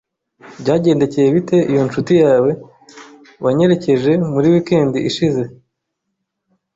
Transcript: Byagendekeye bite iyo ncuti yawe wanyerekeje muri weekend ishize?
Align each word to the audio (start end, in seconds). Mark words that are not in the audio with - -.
Byagendekeye 0.61 1.27
bite 1.35 1.57
iyo 1.71 1.81
ncuti 1.87 2.13
yawe 2.23 2.51
wanyerekeje 3.43 4.11
muri 4.33 4.47
weekend 4.53 4.93
ishize? 5.09 5.43